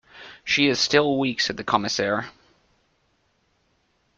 [0.43, 2.31] "She is still weak," said the Commissaire.